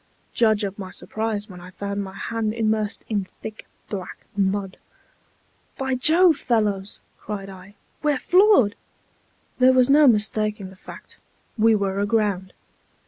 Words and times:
Judge 0.33 0.63
of 0.63 0.79
my 0.79 0.89
surprise, 0.89 1.47
when 1.47 1.61
I 1.61 1.69
found 1.69 2.03
my 2.03 2.15
hand 2.15 2.55
immersed 2.55 3.05
in 3.07 3.27
thick 3.43 3.67
black 3.87 4.25
mud. 4.35 4.79
"By 5.77 5.93
Jove, 5.93 6.37
fellows," 6.37 7.01
cried 7.19 7.51
I, 7.51 7.75
"we're 8.01 8.17
floored!" 8.17 8.75
There 9.59 9.73
was 9.73 9.91
no 9.91 10.07
mistaking 10.07 10.71
the 10.71 10.75
fact; 10.75 11.19
we 11.55 11.75
were 11.75 11.99
aground. 11.99 12.51